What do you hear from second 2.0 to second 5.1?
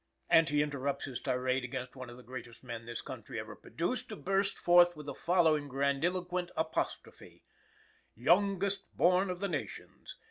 of the greatest men this country has produced to burst forth into